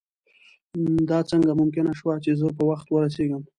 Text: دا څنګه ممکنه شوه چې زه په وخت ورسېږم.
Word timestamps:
دا 1.09 1.19
څنګه 1.31 1.51
ممکنه 1.61 1.91
شوه 1.99 2.13
چې 2.23 2.31
زه 2.39 2.47
په 2.57 2.63
وخت 2.69 2.87
ورسېږم. 2.89 3.43